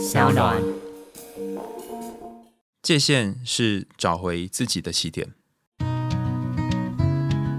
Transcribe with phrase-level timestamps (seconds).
[0.00, 0.56] 小暖。
[2.80, 5.28] 界限是找回自己的起点。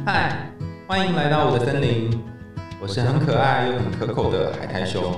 [0.03, 0.51] 嗨，
[0.87, 2.19] 欢迎来到我的森林，
[2.81, 5.15] 我是很可爱又很可口的海苔熊。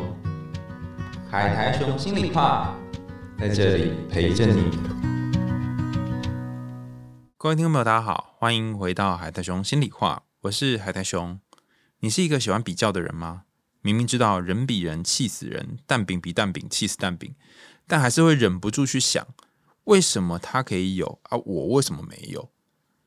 [1.31, 2.75] 海苔熊心里话，
[3.39, 4.69] 在这里陪着你。
[7.37, 11.39] 各位听众朋友，大家好，欢迎回到海苔熊心里话，我是海苔熊。
[12.01, 13.43] 你是一个喜欢比较的人吗？
[13.83, 17.35] 明明知道人比人气死人，蛋饼比蛋饼气死蛋饼，
[17.85, 19.27] 但还是会忍不住去想。
[19.83, 21.37] 为什么他可以有啊？
[21.37, 22.49] 我为什么没有？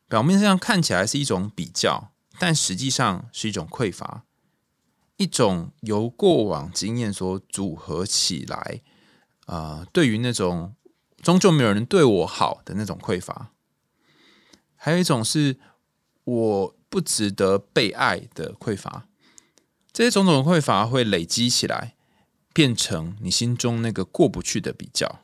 [0.07, 4.25] 表面上看起来是一种比较，但实际上是一种匮乏，
[5.17, 8.83] 一种由过往经验所组合起来。
[9.47, 10.75] 啊，对于那种
[11.23, 13.53] 终究没有人对我好的那种匮乏，
[14.75, 15.57] 还有一种是
[16.25, 19.09] 我不值得被爱的匮乏。
[19.97, 21.95] 这些种种匮乏会累积起来，
[22.53, 25.23] 变成你心中那个过不去的比较。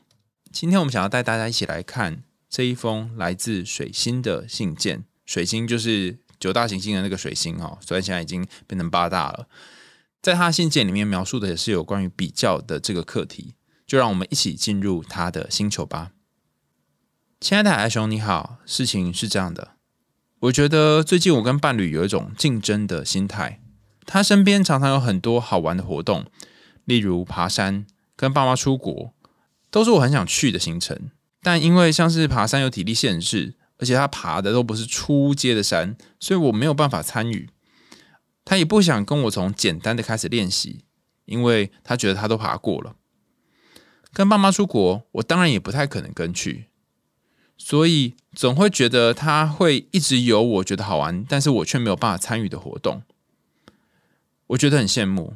[0.51, 5.05] 今天我们想要带大家一起来看这一封来自水星的信件。
[5.27, 9.47] 水星就是九大行星的那个水星哦，虽然现在已经变成八大了。
[10.23, 13.53] 在他信件里面描述的也是有关于比较的这个课题，
[13.87, 16.13] 就让我们一起进入他的星球吧。
[17.39, 18.57] 亲爱的海熊，你好。
[18.65, 19.73] 事情是这样的，
[20.41, 23.59] 我觉得最近我跟伴侣有一种竞争的心态。
[24.07, 26.27] 他身边常常有很多好玩的活动，
[26.85, 27.87] 例如爬山、
[28.17, 29.13] 跟爸妈出国。
[29.71, 31.11] 都是我很想去的行程，
[31.43, 37.49] 但因为像是爬山有体力限制，而且他爬的都不是初阶的山，所以我没有办法参与。
[38.45, 40.85] 他也不想跟我从简单的开始练习，
[41.25, 42.97] 因为他觉得他都爬过了。
[44.13, 46.67] 跟爸妈出国，我当然也不太可能跟去，
[47.57, 53.03] 所以总会觉得他会一直有我觉得好玩，但是我却没有办法参与的活动。
[54.49, 55.35] 我觉得很羡慕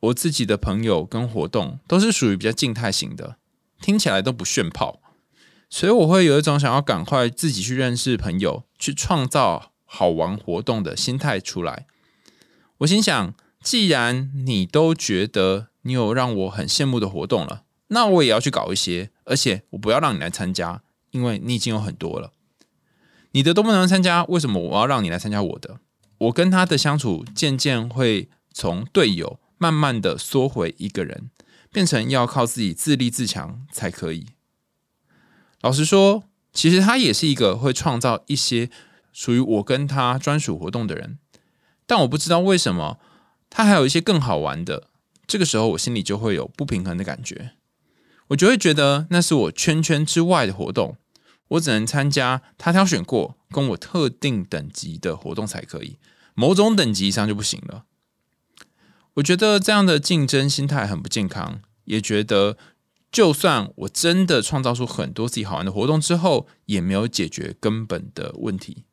[0.00, 3.36] 我自己的朋友跟活动都是属于比较静态型的。
[3.80, 5.00] 听起来都不炫炮，
[5.70, 11.86] 所以我会有一种想要赶快自己去认识朋友、去创造好玩活动的心态出来。
[12.78, 20.82] 我心想，既然你都觉得你有让我很羡慕的活动了，那我也要去搞一些，而且我不要让你来参加，
[21.12, 22.32] 因为你已经有很多了。
[23.30, 25.78] 你的都不能参加，为什么我要让你来参加我的？
[26.18, 31.30] 我跟他的相处渐渐会从队友慢慢的缩回一个人。
[31.70, 34.28] 变成要靠自己自立自强才可以。
[35.60, 38.70] 老实说，其实他也是一个会创造一些
[39.12, 41.18] 属于我跟他专属活动的人，
[41.86, 42.98] 但我不知道为什么
[43.50, 44.88] 他还有一些更好玩的。
[45.26, 47.50] 这个时候，我心里就会有不平衡的感觉，
[48.28, 50.96] 我就会觉得那是我圈圈之外的活动，
[51.48, 55.98] 我只能参加他挑选过跟我特定等级的活动才可以，
[56.34, 57.84] 某种等级以上就不行了。
[59.14, 62.56] 我觉得这样的竞争心态很不健康，也觉得
[63.10, 68.84] 就算我真的创造出很多自己好玩的活动之后，也没有解决根本的问题。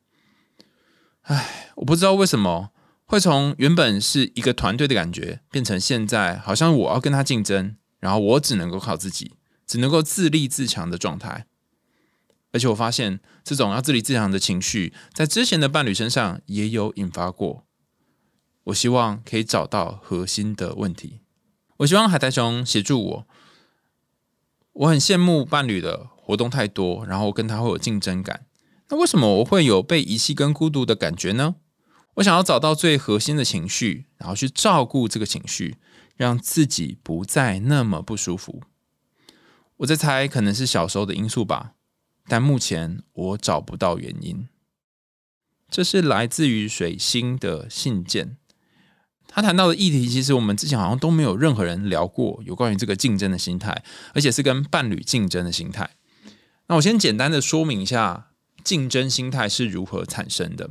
[1.22, 2.70] 唉，我不知道为什么
[3.04, 9.34] 会从原本是一个团队的感觉，变成现在好像我要跟他竞争，然后我只能够靠自己，
[9.66, 11.46] 只能够自立自强的状态。
[12.52, 17.64] 而且我发现这种要自立自强的情绪，在之前的伴侣身上也有引发过。
[18.64, 21.20] 我希望可以找到核心的问题。
[21.78, 23.26] 我希望海苔熊协助我。
[24.72, 28.46] 我很羡慕伴侣的活动太多，然后跟他会有竞争感。
[28.88, 31.56] 那为什么我会有被遗弃跟孤独的感觉呢？
[32.14, 35.76] 我想要找到最核心的情绪，然后去照顾这个情绪，
[36.16, 38.62] 让自己不再那么不舒服。
[39.76, 41.74] 我在猜，可能是小时候的因素吧，
[42.28, 44.48] 但目前我找不到原因。
[45.70, 48.36] 这是来自于水星的信件。
[49.28, 53.82] 他谈到的议题，其实我们之前好像都没有任何人聊过，有关于这个竞争的心态，
[54.14, 55.90] 而且是跟伴侣竞争的心态。
[56.68, 58.28] 那我先简单的说明一下，
[58.64, 60.70] 竞争心态是如何产生的。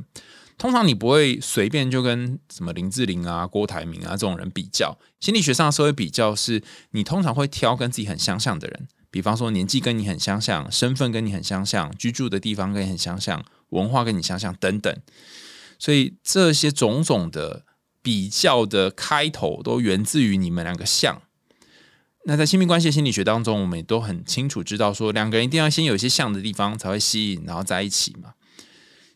[0.58, 4.98] 通常你不会随便就跟什么林志玲啊、郭台铭啊这种人比较。
[5.20, 6.62] 心理学上社会比较，是
[6.92, 14.94] 你通常会挑跟自己很相像的人，比方说年纪跟你很相像，身份跟你很相像，居住的地方跟你很相像，文化跟你相像等等。
[15.78, 17.64] 所以这些种种的。
[18.06, 21.22] 比较的开头都源自于你们两个像。
[22.26, 28.34] 那在亲密关系心理学当中，我们也都很清楚知道，说两个人一定要先有一些像的地方才会吸引，然后在一起嘛。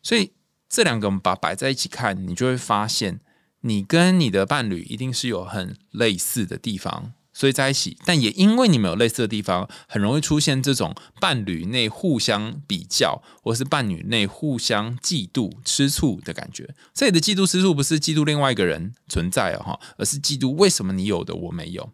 [0.03, 0.32] 所以
[0.69, 3.20] 这两个我们把摆在一起看，你就会发现，
[3.61, 7.12] 你跟你的伴侣一定是有很类似的地方。
[7.41, 16.75] 所以在一起，但也因为你们有类似的地方，很容易出现这种伴侣内互相比较，或是伴侣内互相嫉妒、吃醋的感觉。
[16.93, 21.89] 这里的嫉妒、吃醋不是嫉妒另外一个人存在哦，哈，而是嫉妒为什么你有的我没有。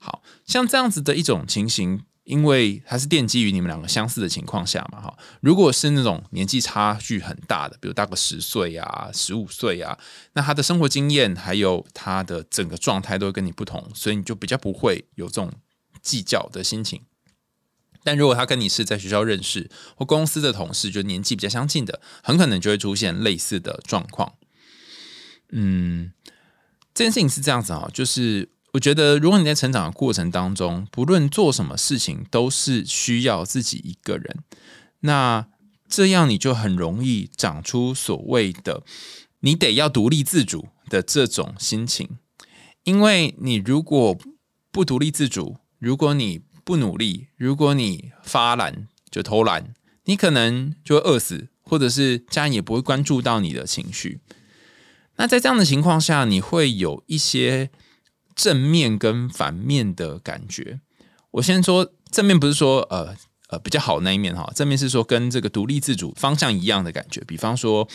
[0.00, 2.00] 好像这样子的一种情形。
[2.30, 5.18] 因为它是奠基于你们两个相似的情况下嘛，哈。
[5.40, 9.98] 如果是那种年纪差距很大的，比如大个十岁啊、十五岁啊，
[10.34, 15.52] 那他的生活经验还有他的整个状态都会跟你不同，所以你就比较不会有这种
[16.00, 17.02] 计较的心情。
[18.04, 24.34] 但如果他跟你是在学校认识或公司的同事，就年纪比较相近的，很可能就会出现类似的状况。
[25.50, 26.12] 嗯，
[26.94, 28.50] 这件事情是这样子啊，就是。
[28.72, 34.44] 我觉得，如果你在成长的过程当中，不论做什么事情，都是需要自己一个人，
[35.00, 35.48] 那
[35.88, 38.84] 这样你就很容易长出所谓的
[39.40, 42.18] “你得要独立自主”的这种心情。
[42.84, 44.16] 因为你如果
[44.70, 49.74] 不独立自主，如果你不努力，如果你发懒就偷懒，
[50.04, 54.20] 你可能就会饿死，或者是家人也不会关注到你的情绪。
[55.16, 57.70] 那在这样的情况下，你会有一些。
[58.40, 60.80] 正面跟反面的感觉，
[61.32, 63.14] 我先说正面，不是说呃
[63.50, 64.50] 呃比较好那一面哈。
[64.54, 67.86] 正面是说跟这个独立自主方向一样的感觉，比方说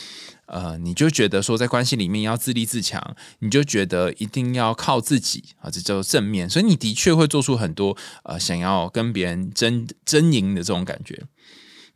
[0.46, 6.48] 呃，你就觉得说在关系里面要自立自强，你就觉得一定要靠自己啊，这叫做正面。
[6.48, 11.24] 所以你的确会做出很多呃想要跟别人争争赢的这种感觉。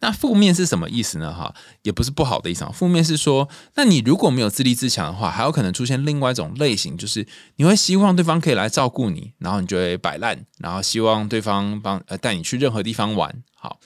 [0.00, 1.32] 那负面是什么意思呢？
[1.32, 2.66] 哈，也不是不好的意思。
[2.72, 7.26] 负面是说，那你如果没有自立自强的话，还有可能出现另外一种类型，就是
[7.56, 13.42] 你会希望对方可以来照顾你，然后你就会摆烂，然后希望对方帮呃带你去任何地方玩。
[13.54, 13.78] 好，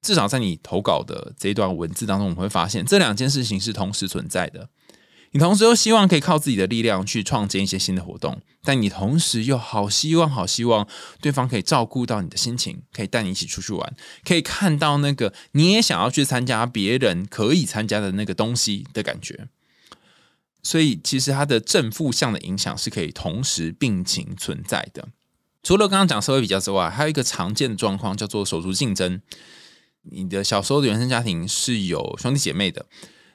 [0.00, 4.68] 至少在你投稿的这一段文字当中，我们会发现这两件事情是同时存在的。
[5.32, 10.88] 你同时又希望可以靠自己的力量去创建一些新的活动，但你同时又好希望、好希望
[11.20, 13.94] 对方可以照顾到你的心情，可以带你一起出去玩，
[14.24, 19.48] 可以看到那个你也想要去参加别人可以参加的那个东西的感觉。
[20.62, 25.08] 所以，其实它的正负向的影响是可以同时并行存在的。
[25.62, 29.20] 除了刚刚讲社会比较之外，还有一个常见的状况叫做手足竞争。
[30.10, 32.86] 你的小时候的原生家庭是有兄弟姐妹的。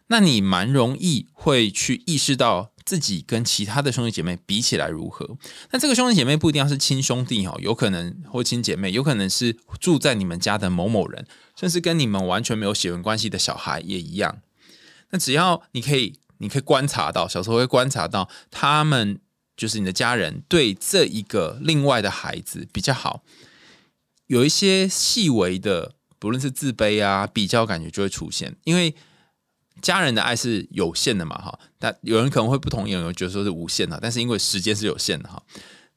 [0.07, 5.37] 那你蛮容易会去意识到自己跟其他的兄弟姐妹比起来如何？
[5.71, 14.41] 那这个兄弟姐妹不一定要是亲兄弟哈，有可能或亲姐妹，有可能是住在你们家的某某人，甚至跟你们完全没有血缘关系的小孩也一样。
[15.11, 19.19] 那只要你可以，你可以观察到，小时候会观察到他们
[19.55, 23.23] 就是你的家人对这一个另外的孩子比较好，
[24.27, 28.93] 有一些细微的，不论是自卑啊、比较感觉就会出现，因为。
[29.81, 35.41] 家人的爱是有限的嘛，哈，但有人可能会不同意，有人觉得说是无限的，但是因为时间是有限的，哈，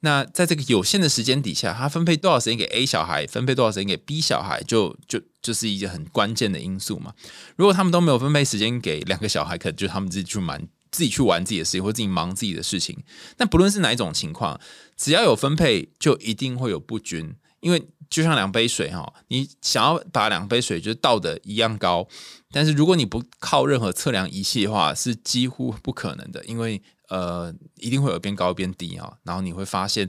[0.01, 7.13] 那在这个有限的时间底下，他分配多少时间给 A 小孩，分配多少时间给 B 小孩，就就就是一个很关键的因素嘛。
[7.57, 12.99] 如果他们都没有分配时间给两个小孩，可能就他们自己去玩自己去玩自己的事情，或自己忙自己的事情。
[13.37, 14.61] 但不论是哪一种情况，
[14.97, 17.87] 只要有分配，就一定会有不均，因为。
[18.09, 22.07] 就像两杯水哈，你想要把两杯水就倒的一样高，
[22.53, 30.09] 但是如果你不靠任何测量仪器的话，是几乎不可能的，因为呃一定会有边高边低啊，然后你会发现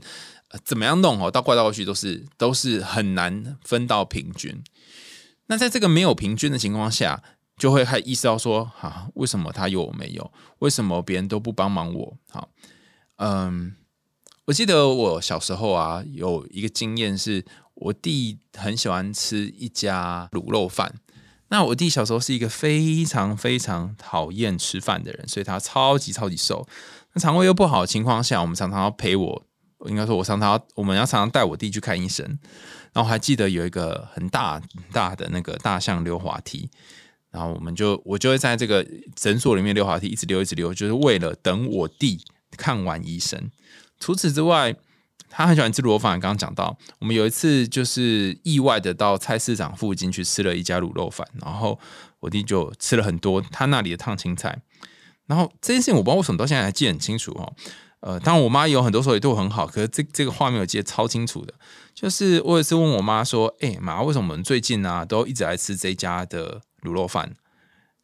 [0.64, 4.62] 怎么样弄哦，倒过来倒过去都是都是很难分到平均。
[5.46, 7.22] 那在这个没有平均的情况下，
[7.56, 10.32] 就会还意识到说，哈，为什么他有我没有？
[10.60, 12.16] 为什么别人都不帮忙我？
[12.30, 12.48] 好，
[13.16, 13.74] 嗯，
[14.44, 17.44] 我记得我小时候啊，有一个经验是。
[17.80, 20.94] 我弟很喜欢吃一家卤肉饭。
[21.50, 26.68] 那我弟小时候是一个非常非常讨厌吃饭的人，所以他超级超级瘦。
[27.14, 29.46] 那肠胃又不好的情况下，我们常常要陪我，
[29.86, 32.38] 应该说，我常常要我们要常常带我弟去看医生。
[32.92, 34.60] 然后还记得有一个很大
[34.92, 36.68] 大的那个大象溜滑梯，
[37.30, 42.20] 然后我们就我就会在这个诊所里面溜滑梯，一直溜一直溜，就是为了等我弟
[42.58, 43.50] 看完医生。
[44.00, 44.76] 除此之外。
[45.30, 51.78] 他很喜欢吃卤肉饭，刚刚讲到，我们有一次就是意外的到菜市场附近去吃了一家卤肉饭，然后
[52.20, 54.62] 我弟就吃了很多他那里的烫青菜，
[55.26, 57.54] 然后这件事情我不知道为什么到现在还记得很清楚哦。
[58.00, 61.52] 呃，当然我妈有很多时候也对我很好，可是这这个画面我记得超清楚的，
[61.94, 67.34] 就是我有一次问我妈说：“哎妈，为什么我们最近啊都一直来吃这家的卤肉饭？”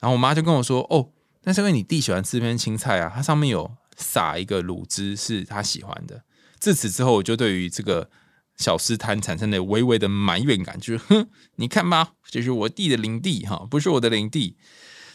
[0.01, 1.11] 然后我妈就跟我说：“哦，
[1.45, 6.23] 那是因为你弟喜欢吃片青菜啊，它上面有撒一个卤汁是他喜欢的。”
[6.59, 8.11] 自此之后，我就对于这个
[8.57, 14.57] 小吃摊产生了微微的埋怨感，就是哼，你看吧，这是我弟的领地哈，不是我的领地，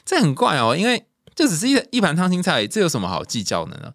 [0.05, 1.05] 这很怪哦，因为
[1.35, 3.93] 这只是一一盘烫青菜，这有什么好计较的呢？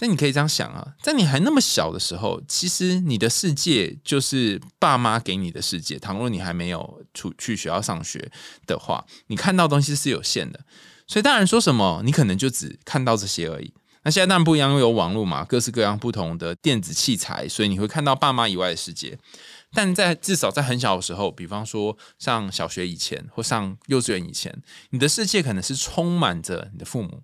[0.00, 6.00] 那你可以这样想啊，在你还那么小的时候，其实你的世界就是爸妈给你的世界。
[6.00, 8.30] 倘若你还没有出去学校上学
[8.66, 10.64] 的话，你看到东西是有限的，
[11.06, 13.72] 所以大人说什么，你可能就只看到这些而已。
[14.04, 19.18] 那现在当然不一样，因为有网络嘛，各式各样不同的电子器材，所以你会看到爸妈以外的世界。
[19.72, 27.22] 但在至少在很小的时候，比方说上小学以前或上幼稚园以前，你的世界可能是充满着你的父母，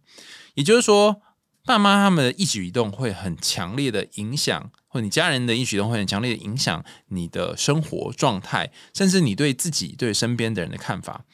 [0.54, 1.20] 也就是说，
[1.64, 11.24] 爸妈他们的一举一动会很强烈的影响，或你家人的一举一动会很强烈的影响你的生活状态，甚至你对自己对身边的人的看法。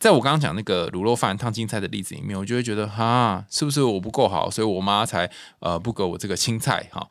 [0.00, 7.06] 在我刚刚讲那个卤肉饭烫青菜的例子里面，我就会觉得哈，是不是我不够好，所以我妈才呃不给我这个青菜哈。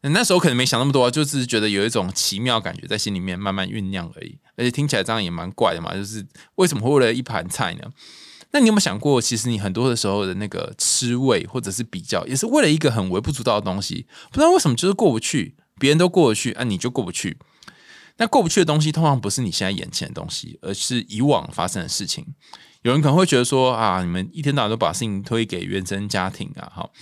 [0.00, 5.94] 那时候可能没想那么多，就是觉得有一种奇妙感觉在心里面慢慢酝酿而已，而且听起来这样也蛮怪的嘛。
[5.94, 6.26] 就是
[6.56, 7.84] 为什么会为了一盘菜呢？
[8.50, 17.38] 那你有没有想过，其实你很多的时候的那个吃味或者是比较，也是为了一个很微不足道的东西，不知道为什么就是过不去，别人都过得去，啊，你就过不去。
[18.16, 22.24] 那过不去的东西，通常不是你现在眼前的东西，而是以往发生的事情。
[22.82, 26.92] 有人可能会觉得说啊，你们一天到晚都把事情推给原生家庭啊，好，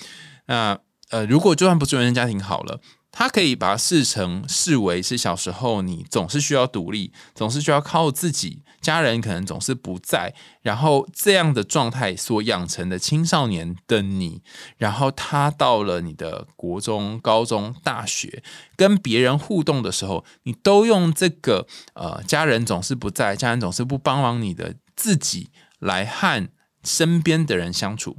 [0.46, 0.78] 那。
[1.10, 2.80] 呃，如果就算不是原生家庭好了，
[3.12, 14.42] 他可以把它视成视为是小时候你总是需要独立，总是需要靠自己，家人可能总是不在，然后这样的状态所养成的青少年的你，
[14.78, 18.42] 然后他到了你的国中、高中、大学，
[18.76, 26.48] 跟别人互动的时候，你都用这个呃，家人总是不在，家人总是不帮忙你的自己来和
[26.82, 28.16] 身边的人相处。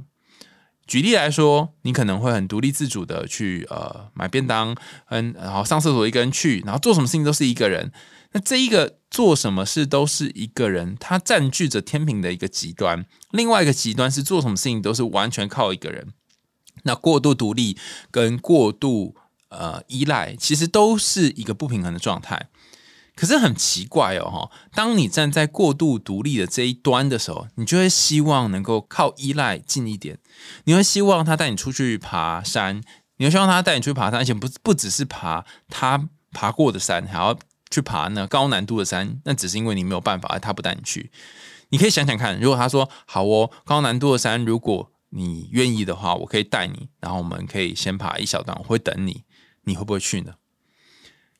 [0.86, 4.76] 举例来说，你可能会很独立自主的去呃买便当，
[5.08, 7.90] 嗯，然后上厕所一个人去，然后做什么事情都是一个人。
[8.32, 13.06] 那这一个做什么事都是一个人，他占据着天平的一个极端。
[13.30, 16.08] 另外一个极端是做什么事情都是完全靠一个人。
[16.82, 17.78] 那过度独立
[18.10, 19.14] 跟过度
[19.50, 22.48] 呃依赖，其实都是一个不平衡的状态。
[23.16, 30.18] 可是很奇怪哦，当你站在过度独立的这一端的时候，你就会希望能够靠依赖近一点。
[30.64, 32.82] 你会希望他带你出去爬山，
[33.18, 37.38] 你会希望他带你出去爬山，而且不不只是爬他爬过的山，还要
[37.70, 39.20] 去爬那高难度的山。
[39.24, 41.12] 那只是因为你没有办法，他不带你去。
[41.68, 49.22] 你可以想想看，如果他说好哦，高难度的山，如果你愿意的话，我可以带你，然后我们可以先爬一小段，我会等你，
[49.62, 50.34] 你会不会去呢？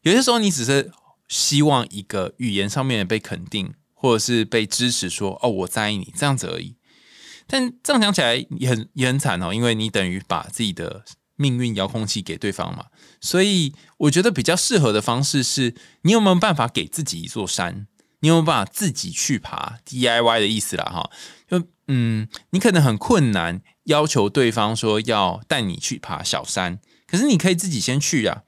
[0.03, 0.93] 有些时候，你只是。
[1.35, 6.77] 希望一个语言上面被肯定，或者是被支持，说哦我在意你这样子而已。
[7.49, 12.85] 但这样讲起来也很也很惨哦，因为你等于把自己的命运遥控器给对方嘛。
[13.21, 17.89] 所以我觉得比较适合的方式是，你有没有办法给自己一座山？
[18.21, 20.85] 你有没有办法自己去爬 DIY 的意思啦？
[20.85, 21.11] 哈，
[21.49, 28.45] 就嗯，你可能很困难要求对方说要带你去爬小山，可是你可以自己先去呀。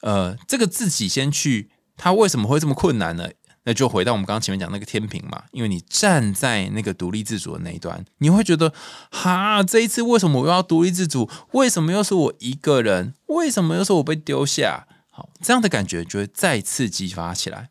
[0.00, 1.68] 呃，这个自己先去。
[1.96, 3.28] 他为什么会这么困难呢？
[3.66, 8.74] 那就回到我们刚刚前面讲那个天平嘛，因为你站在那个独立自主的那一端，你会觉得，
[9.10, 11.30] 哈，这一次为什么我要独立自主？
[11.52, 13.14] 为什么又是我一个人？
[13.28, 14.86] 为什么又是我被丢下？
[15.08, 17.70] 好，这样的感觉就会再次激发起来。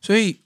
[0.00, 0.42] 所以，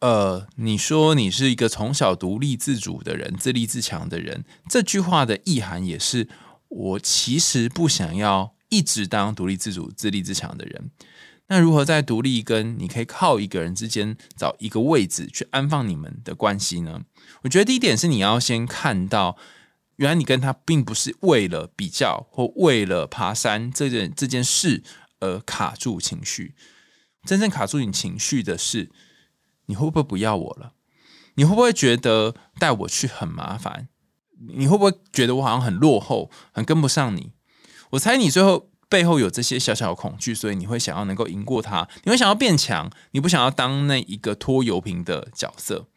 [0.00, 6.28] 呃，你说你是一个从小独立自主的人，自立自强的人，这句话的意涵也是，
[6.68, 10.90] 我其实不想要一直当独立自主、自立自强的人。
[11.48, 17.02] 那如何在独立跟你可以靠一个人之间找一个位置去安放你们的关系呢？
[17.42, 19.36] 我觉得第一点是你要先看到，
[19.94, 24.82] 原来你跟他并不是为了比较或为了爬山这件这件事
[25.20, 26.56] 而卡住情绪，
[27.22, 28.90] 真正卡住你情绪的是，
[29.66, 30.72] 你会不会不要我了？
[31.34, 33.88] 你会不会觉得带我去很麻烦？
[34.56, 37.30] 你会不会觉得我好像很落后，很跟不上你？
[37.90, 38.70] 我猜你最后。
[38.88, 45.88] 背后有这些小小的恐惧，所以你会想要能够赢过他，你会想要变强，你不想要当那一个拖油瓶的角色。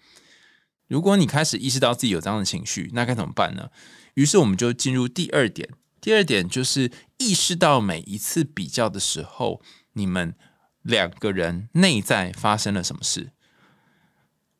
[0.88, 3.69] 如果你开始意识到自己有这样的情绪，那该怎么办呢？
[4.15, 5.69] 于是我们就进入第二点，
[6.01, 9.62] 第二点就是意识到每一次比较的时候，
[9.93, 10.34] 你们
[10.81, 13.31] 两个人内在发生了什么事。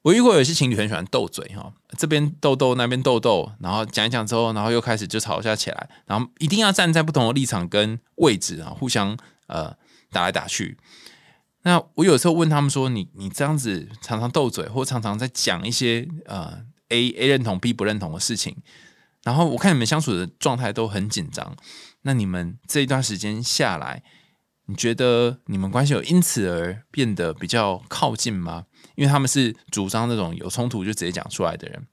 [0.02, 9.76] 我遇过有些情侣很喜欢斗嘴哈，这边斗斗那边斗斗，然后讲一讲之后，然后又开始就吵架起来，然后一定要站在不同的立场跟位置啊，互相呃
[10.12, 10.78] 打来打去。
[11.64, 18.56] 那我有时候问他们说：“你你这样子常常斗嘴，或常常在讲一些呃 A A 认同 B 不认同的事情，
[19.24, 21.58] 然后我看你们相处的状态都很紧张，
[22.04, 24.02] 那你们这一段时间下来，
[24.68, 28.64] 你觉得你们关系有因此而变得比较靠近吗？”
[28.96, 31.88] 因为他们是主张那种有冲突就直接讲出来的人。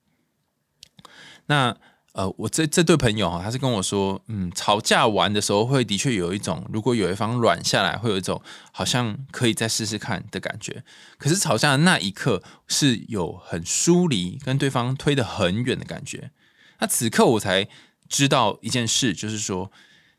[1.47, 1.77] 那
[2.13, 8.41] 呃，我这这对朋友哈，他是跟我说，嗯，吵架完的时候会的确有一种，如果有一方软下来，会有一种
[8.73, 10.83] 好像可以再试试看的感觉。
[11.19, 16.31] 可是吵架的那一刻是有很疏离，跟对方推得很远的感觉。
[16.79, 17.69] 那此刻我才
[18.09, 19.71] 知道一件事，就是说，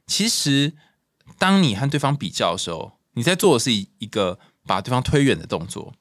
[0.05, 0.73] 其实
[1.39, 5.95] 当你和对方比较的时候，你在做的是一一个把对方推远的动作。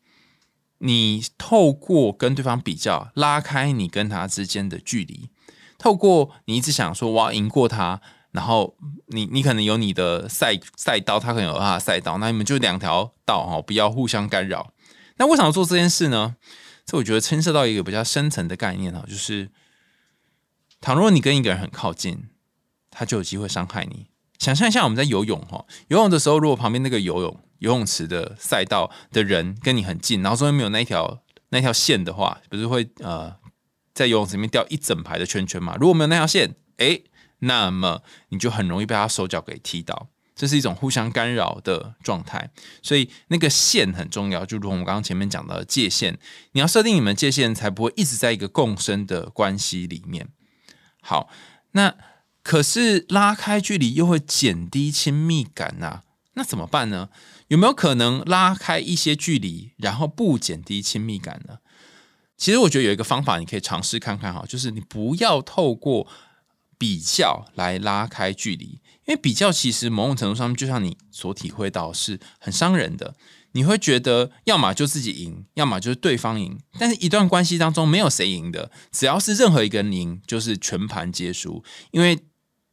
[0.78, 5.30] 你透过跟对方比较，拉开你跟他之间的距离。
[5.78, 8.00] 透过你一直想说我要赢过他，
[8.33, 8.76] 然后
[9.09, 14.73] 你你可能有你的赛赛道，他可能有他的赛道，那你们就两条道哈，不要互相干扰。
[15.16, 16.37] 那为什么做这件事呢？
[16.85, 19.50] 这我觉得牵涉到一个比较深层的概念哈，就是
[20.80, 22.28] 倘若你跟一个人很靠近，
[22.90, 24.06] 他就有机会伤害你。
[24.38, 33.35] 想象一下，我们在游泳哈，游泳的时候，如果旁边那个游泳游泳池的赛道的人跟你很近，然后中间没有那一条那条线的话，不是会呃
[33.95, 35.76] 在游泳池里面掉一整排的圈圈嘛？
[35.81, 37.05] 如果没有那条线，诶，
[37.40, 40.09] 那么你就很容易被他手脚给踢到。
[40.35, 42.50] 这是一种互相干扰的状态，
[42.83, 46.19] 所以那个线很重要，就如我们刚刚前面讲到的界限，
[46.52, 50.28] 你要设定你们界限，才不会一直在一个共生的关系里面。
[51.00, 51.31] 好，
[51.71, 51.95] 那
[52.47, 56.03] 可是拉开距离又会减低亲密感呐，
[56.35, 57.09] 那怎么办呢？
[57.49, 61.59] 有没有可能拉开一些距离，然后不减低亲密感呢？
[62.37, 66.07] 其实我觉得有一个方法，你可以尝试看看哈，就是你不要透过
[66.79, 68.81] 比较来拉开距离。
[69.07, 73.17] 因为比较其实某种程度上面，就像你所体会到，是很伤人的。
[73.53, 76.59] 你会觉得，要么就自己赢，要么就是对方赢。
[76.79, 81.65] 但是，一段关系当中没有谁赢的，只要是任何一个人赢，就是全盘皆输。
[81.91, 82.21] 因为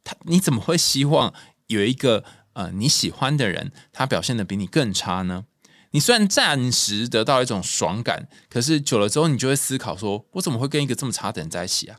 [0.04, 1.34] 他，你怎么会希望
[1.66, 5.46] 有一个呃你喜欢的人，他表现的比你更差呢？
[5.90, 11.98] 你虽然暂时得到一种爽感，可是久了之后，你就会思考说，我怎么会跟一个这么差的人在一起啊？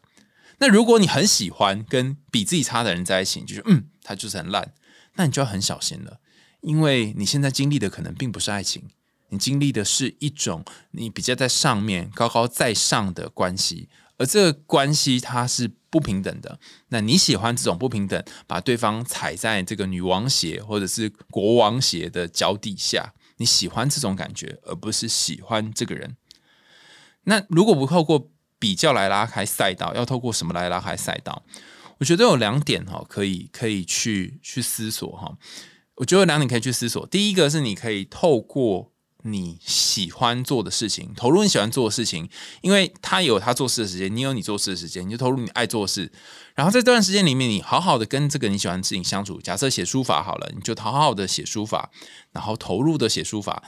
[0.59, 4.74] 那如果你很喜欢跟比自己差的人在一起，就是嗯，他就是很烂，
[5.15, 6.19] 那你就要很小心了，
[6.62, 8.83] 因为你现在经历的可能并不是爱情，
[9.29, 16.59] 你经历的是一种你比较在上面高高在上的关系，而这个关系它是不平等的。
[16.89, 26.17] 那你喜欢这种不平等，把对方踩在这个女王鞋或者是国王鞋的脚底下，你喜欢这种感觉，而不是喜欢这个人。
[27.23, 28.29] 那如果不透过。
[28.57, 31.43] 比较来拉开赛道，要透过什么来拉开赛道？
[31.99, 35.38] 我觉得有两点哈，可以可以去去思索哈。
[35.95, 37.05] 我觉得有两点可以去思索。
[37.08, 38.93] 第一个是你可以透过
[39.27, 42.29] 你喜欢做的事情，投入你喜欢做的事情，
[42.61, 46.11] 因为他有他做事的时间，你有你做事的时间，你就投入你爱做的事。
[46.53, 49.41] 然后在这段时间里面，你好好的跟这个你喜欢的事情相处。
[49.41, 51.89] 假设写书法好了，你就好好的写书法，
[52.31, 53.63] 然后投入的写书法，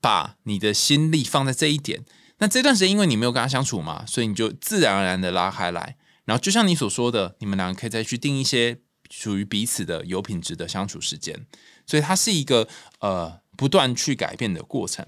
[0.00, 2.04] 把你的心力放在这一点。
[2.38, 5.96] 那这段时间，因为你没有跟他相处嘛，所以你就自然而然的拉开来。
[6.26, 8.78] 然后就像你所说的，你们两个可以再去定一些
[9.10, 11.46] 属于彼此的有品质的相处时间。
[11.86, 12.68] 所以它是一个
[13.00, 15.04] 呃不断去改变的过程。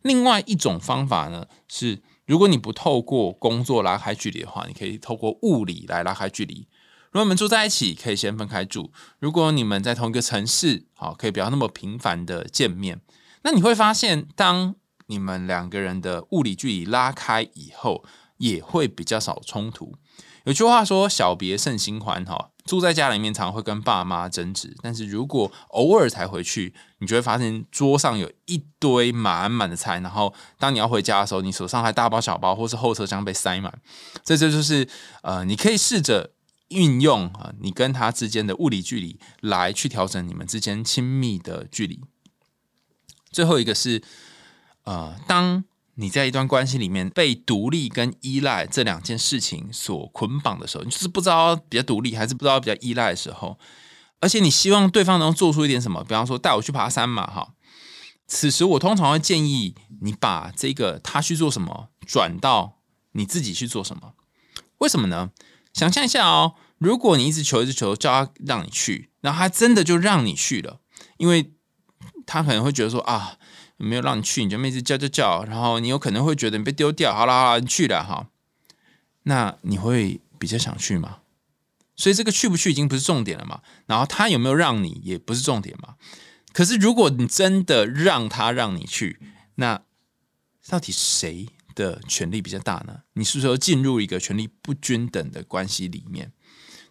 [0.00, 6.66] 另外一种方法呢，是如果你不透过工作拉开距离的话，你可以透过物理来拉开距离。
[7.10, 13.02] 如果你们住在一起，可以先分开住；如果你们在同一个城市，好，可以不要那么频繁的见面。
[13.42, 14.74] 那你会发现，当
[15.08, 18.02] 你们两个人的物理距离拉开以后，
[18.38, 19.94] 也会比较少冲突。
[20.44, 33.80] 有句话说“小别胜新欢”哈，住在家里面常会跟爸妈争执，但是如果偶尔才回去，你就会发现桌上有一堆满满的菜，然后当你要回家的时候，你手上还大包小包，或是后车厢被塞满。
[34.24, 34.88] 这这就是
[35.22, 36.30] 呃，你可以试着
[36.68, 42.00] 运用啊，你跟他之间的物理距离来去调整你们之间亲密的距离。
[43.30, 44.02] 最后一个是。
[44.84, 45.62] 呃，当
[45.96, 53.58] 你在一段关系里面被独立跟依赖这两件事情所捆绑的时候，你就是不知道比较独立还是不知道比较依赖的时候，
[54.18, 57.54] 而且你希望对方能做出一点什么，比方说带我去爬山嘛，哈。
[58.26, 62.78] 此时我通常会建议你把这个他去做什么转到
[63.12, 64.14] 你自己去做什么。
[64.78, 65.30] 为什么呢？
[65.74, 70.80] 想象一下哦，如果你一直求一直求叫他让你去，然后他真的就让你去了，
[71.18, 71.52] 因为
[72.24, 73.36] 他可能会觉得说啊。
[73.76, 77.14] 没有让你去，你就一直叫叫叫，然后你有可能会觉得你被丢掉。
[77.14, 78.28] 好了好了，你去了哈，
[79.24, 81.18] 那你会比较想去吗？
[81.94, 83.60] 所以这个去不去已经不是重点了嘛。
[83.86, 85.96] 然后他有没有让你也不是重点嘛。
[86.52, 89.18] 可是如果你真的让他让你去，
[89.56, 89.82] 那
[90.68, 93.02] 到底谁的权利比较大呢？
[93.14, 96.32] 你是不是要进入一个权力不均等的关系里面？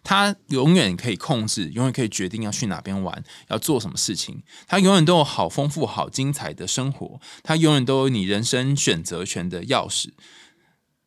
[0.02, 4.42] 他永远可以控制，永远可以决定要去哪边玩，要做什么事情。
[4.66, 7.20] 他永远都有好丰富、好精彩的生活。
[7.42, 10.10] 他永远都有你人生选择权的钥匙。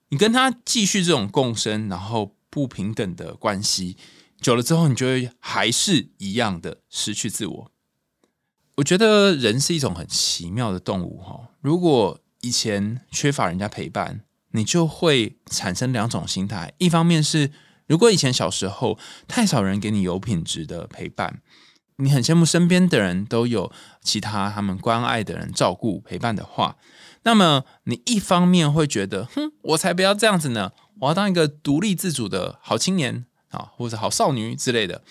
[0.10, 3.97] 你跟他继续这种共生，然后不平等的关系，
[4.39, 7.71] 久了之后，你就会还是一样的失去自我。
[8.77, 11.49] 我觉得人是一种很奇妙的动物哈。
[11.60, 17.51] 如果以前缺乏人家陪伴，你就会产生两种心态：一方面是
[17.88, 21.41] 如果以前小时候太少人给你有品质的陪伴，
[21.98, 23.71] 你很羡慕身边的人都有
[24.02, 26.76] 其他他们关爱的人照顾陪伴的话，
[27.24, 35.04] 那么你一方面会觉得，哼，我才不要这样子呢，我要当一个独立自主的好青年啊，或者好少女之类的。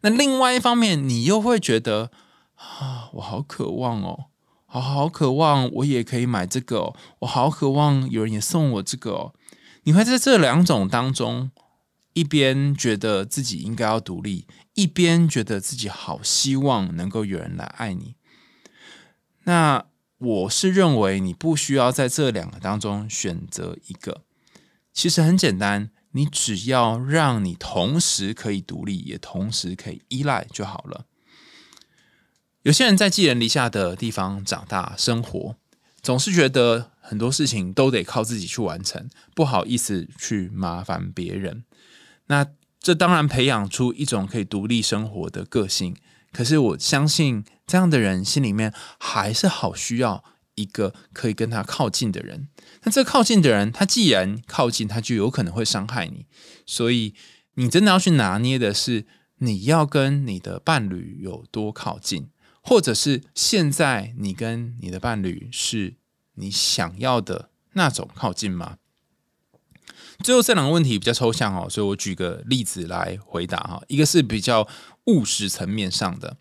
[0.00, 2.10] 那另外一方面，你又会觉得
[2.54, 4.26] 啊，我好渴望哦，
[4.64, 9.34] 好好渴望我也可以买这个哦，我好渴望有人也送我这个哦。
[9.82, 11.50] 你会在这两种当中，
[12.12, 14.46] 一边觉得自己应该要独立。
[14.74, 18.14] 一边觉得自己好希望能够有人来爱你，
[19.44, 19.84] 那
[20.16, 24.22] 我是认为你不需要在这两个当中选择一个，
[24.92, 31.04] 其实很简单，你只要让你同时可以独立，也同时可以依赖就好了。
[32.62, 35.56] 有些人在寄人篱下的地方长大生活，
[36.00, 41.64] 总是觉得很多事情都得靠自己去完成，不好意思去麻烦别人。
[42.30, 42.46] 那
[42.78, 45.96] 这当然培养出一种可以独立生活的个性，
[46.32, 50.22] 可是我相信这样的人心里面还是好需要
[50.54, 52.48] 一个可以跟他靠近的人。
[52.84, 56.26] 那这靠近的人，他既然靠近，他就有可能会伤害你。
[56.64, 57.14] 所以
[57.54, 59.06] 你真的要去拿捏的是，
[59.38, 62.30] 你要跟你的伴侣有多靠近，
[62.62, 65.96] 或者是现在你跟你的伴侣是
[66.36, 68.76] 你想要的那种靠近吗？
[70.22, 73.82] 最后这两个问题比较抽象哦，所以我举个例子来回答哈。
[73.88, 74.66] 一个是比较
[75.06, 76.36] 务实层面上的，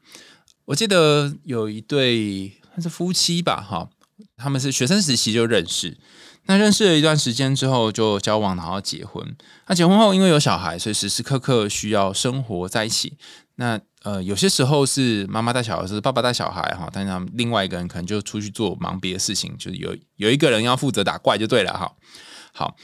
[0.66, 3.90] 我记得有一对他是夫妻吧，哈，
[4.38, 5.98] 他们是学生时期就认识，
[6.46, 9.36] 那认识了一段时间之后就交往，然后结婚。
[9.68, 13.18] 那结婚后因为有小孩，所以时时刻刻需要生活在一起。
[13.56, 21.94] 那呃，有些时候是妈妈带小孩，是爸爸带小孩哈，但是他们另外一个人可能就出去做忙别的事情，就是有有一个人要负责打怪就对了哈。
[22.54, 22.76] 好。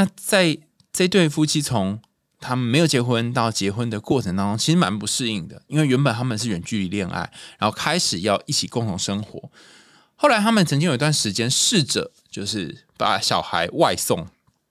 [0.00, 0.56] 那在
[0.90, 2.00] 这对夫妻从
[2.40, 9.50] 他们没有结婚到结婚的过程当中，其实蛮不适应的，因为原本他们是远距离恋爱，然后开始要一起共同生活。
[10.16, 14.26] 后来他们曾经有一段时间试着就是把小孩外送，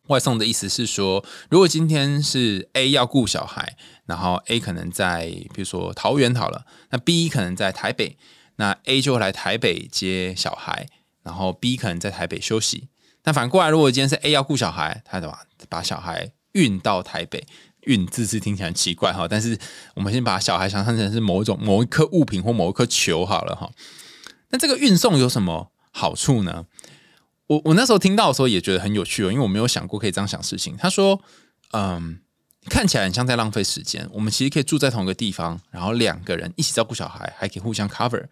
[0.08, 8.18] 外送的意思是说，如果今天是 A 要顾小孩，然后 A 可能在比如说桃园好了，那 B 可能在台北，
[8.56, 10.88] 那 A 就会来台北接小孩，
[11.22, 12.88] 然后 B 可能在台北休息。
[13.30, 15.38] 那反过来，如果今天是 A 要顾小孩，他怎么
[15.70, 17.46] 把小孩运到台北？
[17.82, 19.56] 运字字听起来很奇怪哈，但是
[19.94, 23.70] 我们先把小孩想象成是某一种某一颗物品或某一颗球好了哈。
[24.50, 26.66] 那这个运送有什么好处呢？
[27.46, 30.76] 我我那时候听到的时候也觉得很有趣哦，因为我没有想过可以这样想事情。
[30.76, 31.22] 他说
[31.74, 32.20] ：“嗯，
[32.66, 34.10] 看起来很像在浪费时间。
[34.12, 38.26] 我们其实可以住在同一个地方，然后两个人一起照顾小孩，还可以互相 cover。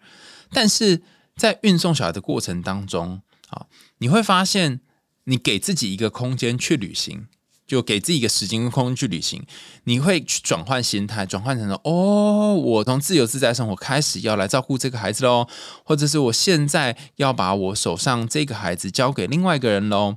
[0.50, 1.00] 但是
[1.36, 3.66] 在运送小孩的过程当中啊，
[3.98, 4.80] 你会发现。”
[5.28, 7.26] 你给自己一个空间去旅行，
[7.66, 9.44] 就给自己一个时间空间去旅行，
[9.84, 15.46] 你会去转换心态，转换成了哦，我从自由自在生活开始要来照顾这个孩子喽，
[15.84, 20.16] 或者是我现在要把我手上这个孩子交给另外一个人喽。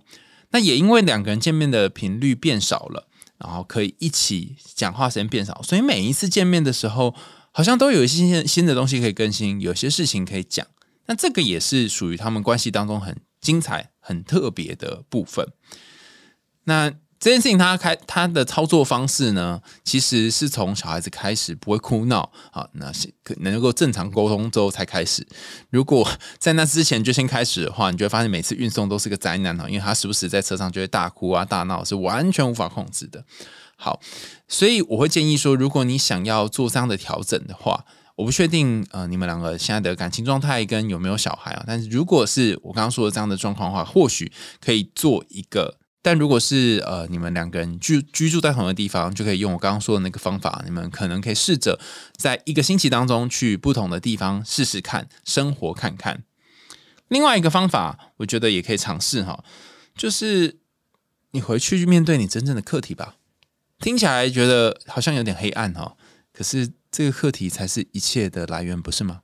[0.52, 7.13] 那也因为两个人见面的频率变少了，然后可以一起讲话时间变少，所以每一次见面的时候，
[7.52, 10.65] 好像都有一些新的东西可以更新，有些事情可以讲。
[11.08, 13.89] 那这个也是属于他们关系当中很精彩。
[14.04, 15.47] 很特别的部分。
[16.63, 25.25] 那这件事情，他开他的操作方式呢，其实是从小孩子开始不会哭闹啊，那是能够正常沟通之后才开始。
[25.69, 33.23] 如果在那之前就先开始的话，你就会发现每次运送都是个灾难哈，因为他时不时在车上就会大哭啊、大闹，是完全无法控制的。
[33.75, 34.01] 好，
[34.47, 37.86] 所以我会建议说，如果你想要做这样的调整的话。
[38.15, 41.63] 我不确定，呃，你们两个现在的感情状态跟有没有小孩啊？
[41.65, 45.78] 但是如果是我刚刚说的这样的状况的话，或许可以做一个。
[46.04, 50.62] 但如果是呃，你们两个人居居住在同一个地方，就可以用我刚刚说的那个方法。
[50.65, 51.80] 你们可能可以试着
[52.15, 56.24] 在一个星期当中去不同的地方试试看，生活看看。
[57.08, 59.43] 另外一个方法，我觉得也可以尝试哈，
[59.95, 60.58] 就是
[61.32, 63.15] 你回去面对你真正的课题吧。
[63.80, 65.95] 听起来觉得好像有点黑暗哈，
[66.34, 66.74] 可是。
[66.91, 69.21] 这个课题才是一切的来源，不是吗？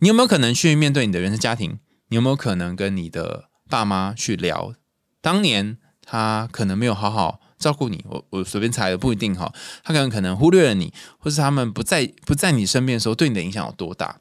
[0.00, 1.78] 你有没有可能去面对你的原生家庭？
[2.08, 4.74] 你有没有可能跟你的爸妈去聊，
[5.20, 8.04] 当年他可能没有好好照顾你？
[8.08, 9.52] 我我随便猜的，不一定哈。
[9.84, 14.18] 他可能可能忽略了你，或是他们不在不在你身边的时候，对你的影响有多大？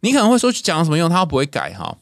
[0.00, 1.08] 你可能会说去讲什么用？
[1.08, 1.98] 他不会改哈。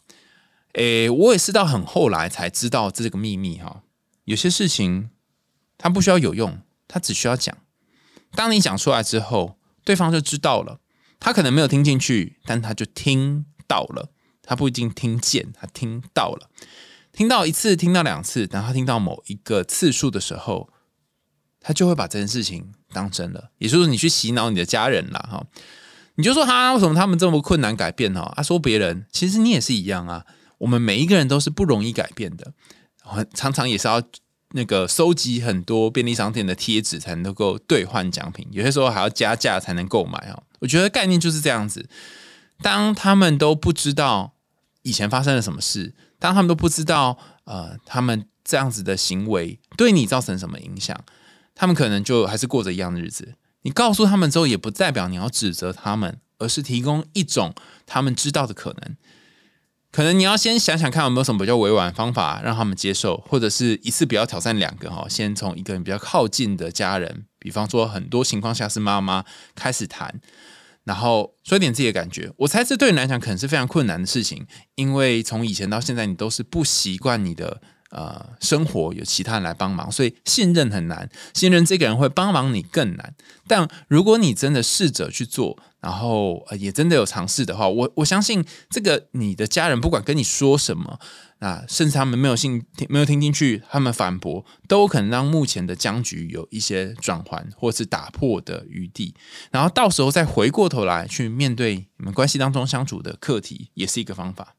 [0.72, 3.82] 诶，我也是到很后来才知道这个秘密哈。
[4.24, 5.10] 有些事情
[5.76, 7.54] 他不需要有用，他只需要讲。
[8.34, 9.58] 当你讲出来之后。
[9.84, 10.80] 对方就知道了，
[11.18, 14.10] 他可能没有听进去，但他就听到了。
[14.42, 16.50] 他不一定听见，他听到了。
[17.12, 20.70] 听到一次，听到两次，等他听到某一个次数的时候，
[21.60, 23.50] 他就会把这件事情当真了。
[23.58, 25.46] 也就是，你去洗脑你的家人了哈，
[26.16, 28.32] 你就说啊为什么他们这么困难改变哈？
[28.36, 30.26] 他说别人，其实你也是一样啊。
[30.58, 32.52] 我们每一个人都是不容易改变的，
[33.34, 34.02] 常常也是要
[34.52, 40.42] 那个收集很多便利商店的贴纸才能够兑换奖品，有些时候还要加价才能购买啊。
[40.60, 41.88] 我觉得概念就是这样子。
[42.60, 44.34] 当他们都不知道
[44.82, 51.04] 以前发生了什么事，当他们都不知道呃他们这样子的行为对你造成什么影响，
[51.54, 53.34] 他们可能就还是过着一样的日子。
[53.62, 57.54] 你告诉他们之后，也不代表你要指责他们，而是提供一种
[57.86, 58.96] 他们知道的可能。
[59.92, 69.24] 可能你要先想想看有没有什么比较委婉的方法让他们接受，或者是一次不要挑战两个哈，先从一个人比较靠近的家人，比方说很多情况下是妈妈
[69.54, 70.20] 开始谈，
[70.84, 72.32] 然后说一点自己的感觉。
[72.38, 77.60] 我猜这对你来讲可能是非常困难的事情，因为从以前到现在你都是不习惯你的。
[77.92, 81.08] 呃，生活有其他人来帮忙，所以信任很难。
[81.34, 83.14] 信任这个人会帮忙你更难。
[83.46, 90.98] 但如果你真的试着去做，然后也真的有尝试的话，我我相信这个你的家人不管跟你说什么，
[91.40, 99.14] 那甚至他们没有信没有听进去，他们反驳，都可能让目前的僵局有一些转换或是打破的余地。
[99.50, 104.54] 然后到时候再回过头来去面对你们关系当中相处的课题，也是一个方法。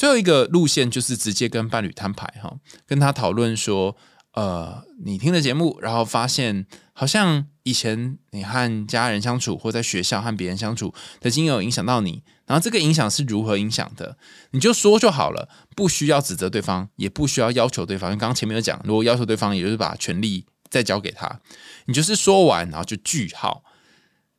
[0.00, 3.98] 最后一个路线就是直接跟伴侣摊牌哈，跟他讨论说，
[4.32, 14.16] 呃，你听了节目，然后发现好像以前你和家人相处，或在学校和别人相处的经有影响到你，然后这个影响是如何影响的，
[14.52, 18.08] 你就说就好了，不需要指责对方，也不需要要求对方。
[18.10, 21.42] 因为刚刚前面有讲，如果要求对方，也就是把权力再交给他，
[21.84, 23.62] 你就是说完，然后就句号，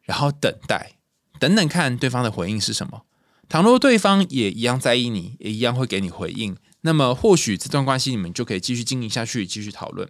[0.02, 0.94] 然后等待，
[1.40, 3.04] 等等看对方的回应是什么。
[3.52, 10.08] 倘若对方也一样在意你，也一样会给你回应，那么或许这段关系你们就可以继续经营下去，继续讨论。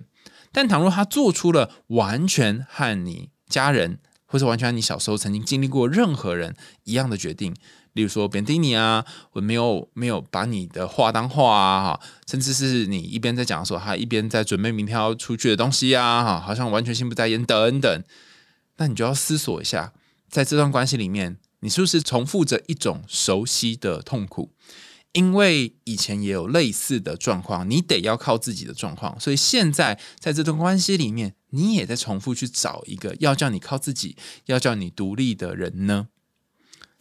[0.51, 7.55] 但倘若他做出了完全和你家人，或者完全你小时候曾经经历过任何人一样的决定，
[7.93, 11.99] 例如说贬低你啊，我没有没有把你的话当话啊，
[12.29, 18.03] 甚至是你一边在讲说他一边在准备明天要出去的东西啊，哈，好像完全心不在焉等等，
[18.77, 19.93] 那你就要思索一下，
[20.29, 21.37] 在这段关系里面。
[21.61, 24.51] 你是不是重复着一种熟悉的痛苦？
[25.13, 36.07] 因为以前也有类似的状况，你得要靠自己的状况，所以现在在这段关系里面，你也在重复去找一个要叫你靠自己、要叫你独立的人呢？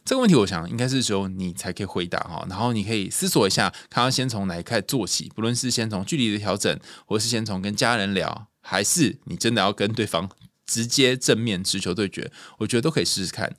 [0.04, 2.44] 这个问题，我想应该是只有你才可以回答哈。
[2.48, 10.28] 然后你可以思索一下，看要先从哪一开始做起，不论是先从距离的调整，或是先从跟家人聊，还是你真的要跟对方。
[10.70, 13.52] 直接正面直球对决，我觉得都可以试试看。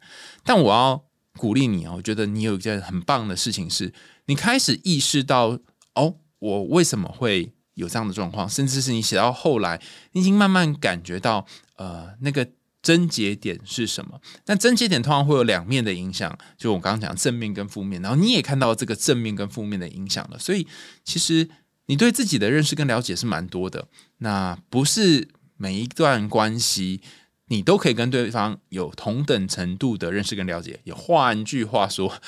[0.46, 1.04] 但我要
[1.36, 3.94] 鼓励你啊，我觉得你有一件很棒的事情，是
[4.28, 5.60] 你开始意识到
[5.96, 9.82] 哦，我为什么会有这样的状况，甚至是你写到后来，
[10.14, 11.46] 你已经慢慢感觉到
[11.76, 12.48] 呃，那个
[12.82, 14.22] 症结点是什么？
[14.46, 20.40] 那症结点通常会有两面的影响，就我刚刚讲正面跟负面，然后你也看到这个正面跟负面的影响了。
[20.40, 20.66] 所以
[21.04, 21.50] 其实
[21.88, 25.28] 你对自己的认识跟了解是蛮多的，那不是。
[25.62, 27.02] 每一段关系，
[27.50, 30.80] 你都可以跟对方有同等程度的认识跟了解。
[30.86, 32.20] 也换句话说，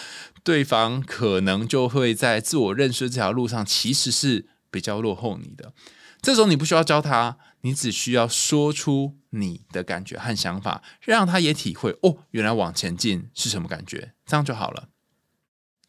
[0.43, 5.73] 对方可能就会在自我认识这条路上，其实是比较落后你的。
[6.21, 14.89] 这时候你不需要教他，你只需要说出你的感觉和想法，让他也体会哦，原来往前进是什么感觉，这样就好了。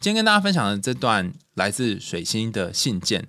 [0.01, 3.29] 今天跟大家分享的这段来自水星的信件。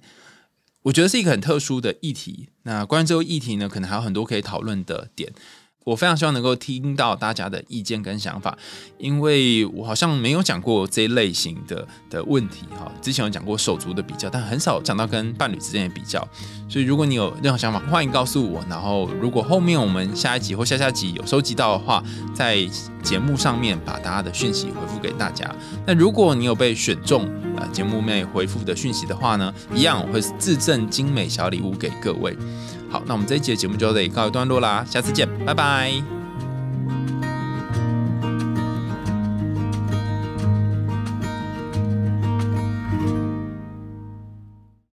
[0.85, 2.49] 我觉得是一个很特殊的议题。
[2.63, 5.33] 那关于这个议题呢，可能还有很多可以讨论的点。
[5.85, 8.57] 我非常希望能够听到大家的意见跟想法，
[8.97, 12.91] 因为我好像没有讲过这一类型的的问题哈。
[13.03, 16.27] 之前有讲过手足的比较，但很少讲到跟伴侣之间的比较。
[16.67, 18.65] 所以如果你有任何想法，欢迎告诉我。
[18.67, 22.65] 然后如果后面我们下一集或下下集有收集到的话，在
[23.03, 25.53] 节目上面把大家的讯息回复给大家。
[25.85, 32.35] 那如果你有被选中，呃，节目内回复的讯息的话呢，一样我会自赠精美小礼物给各位。
[32.95, 36.24] 好，那我们这一集的节目就到这里告一段落啦，下次见，拜拜。